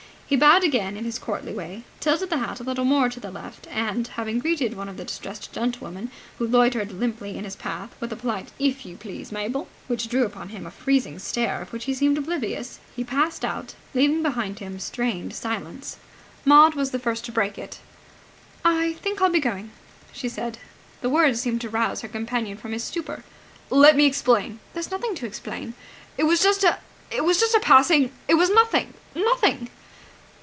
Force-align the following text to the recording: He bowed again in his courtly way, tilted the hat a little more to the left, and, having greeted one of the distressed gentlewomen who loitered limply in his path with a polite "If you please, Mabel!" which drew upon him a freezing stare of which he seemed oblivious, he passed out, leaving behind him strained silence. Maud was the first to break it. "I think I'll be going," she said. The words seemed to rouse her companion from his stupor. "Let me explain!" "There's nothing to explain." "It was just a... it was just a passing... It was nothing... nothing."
He 0.25 0.37
bowed 0.37 0.63
again 0.63 0.95
in 0.95 1.03
his 1.03 1.19
courtly 1.19 1.53
way, 1.53 1.83
tilted 1.99 2.29
the 2.29 2.37
hat 2.37 2.61
a 2.61 2.63
little 2.63 2.85
more 2.85 3.09
to 3.09 3.19
the 3.19 3.29
left, 3.31 3.67
and, 3.67 4.07
having 4.07 4.39
greeted 4.39 4.73
one 4.77 4.87
of 4.87 4.95
the 4.95 5.03
distressed 5.03 5.51
gentlewomen 5.51 6.09
who 6.37 6.47
loitered 6.47 6.93
limply 6.93 7.37
in 7.37 7.43
his 7.43 7.57
path 7.57 7.93
with 7.99 8.13
a 8.13 8.15
polite 8.15 8.49
"If 8.57 8.85
you 8.85 8.95
please, 8.95 9.33
Mabel!" 9.33 9.67
which 9.87 10.07
drew 10.07 10.23
upon 10.25 10.47
him 10.47 10.65
a 10.65 10.71
freezing 10.71 11.19
stare 11.19 11.61
of 11.61 11.73
which 11.73 11.83
he 11.83 11.93
seemed 11.93 12.17
oblivious, 12.17 12.79
he 12.95 13.03
passed 13.03 13.43
out, 13.43 13.75
leaving 13.93 14.23
behind 14.23 14.59
him 14.59 14.79
strained 14.79 15.35
silence. 15.35 15.97
Maud 16.45 16.75
was 16.75 16.91
the 16.91 16.97
first 16.97 17.25
to 17.25 17.33
break 17.33 17.57
it. 17.57 17.79
"I 18.63 18.93
think 19.03 19.21
I'll 19.21 19.29
be 19.29 19.41
going," 19.41 19.71
she 20.13 20.29
said. 20.29 20.59
The 21.01 21.09
words 21.09 21.41
seemed 21.41 21.59
to 21.59 21.69
rouse 21.69 21.99
her 21.99 22.07
companion 22.07 22.55
from 22.57 22.71
his 22.71 22.85
stupor. 22.85 23.25
"Let 23.69 23.97
me 23.97 24.05
explain!" 24.05 24.59
"There's 24.73 24.91
nothing 24.91 25.13
to 25.15 25.25
explain." 25.25 25.73
"It 26.17 26.23
was 26.23 26.41
just 26.41 26.63
a... 26.63 26.77
it 27.11 27.25
was 27.25 27.37
just 27.37 27.53
a 27.53 27.59
passing... 27.59 28.13
It 28.29 28.35
was 28.35 28.49
nothing... 28.49 28.93
nothing." 29.13 29.69